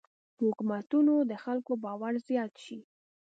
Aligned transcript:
په 0.35 0.41
حکومتونو 0.49 1.13
د 1.29 1.31
خلکو 1.43 1.71
باور 1.83 2.13
زیات 2.27 2.53
شي. 2.65 2.79